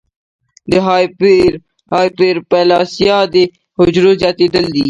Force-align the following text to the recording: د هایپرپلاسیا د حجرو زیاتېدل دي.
د 0.71 0.73
هایپرپلاسیا 1.93 3.17
د 3.33 3.35
حجرو 3.77 4.11
زیاتېدل 4.21 4.65
دي. 4.73 4.79